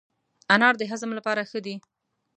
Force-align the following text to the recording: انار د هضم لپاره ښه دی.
انار 0.53 0.75
د 0.77 0.83
هضم 0.91 1.11
لپاره 1.17 1.41
ښه 1.49 1.59
دی. 1.65 1.75